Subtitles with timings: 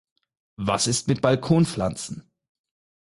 [0.57, 2.27] Was ist mit Balkonpflanzen?